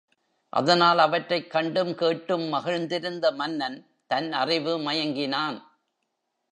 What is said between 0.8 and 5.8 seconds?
அவற்றைக் கண்டும் கேட்டும் மகிழ்ந்திருந்த மன்னன் தன் அறிவு மயங்கினான்.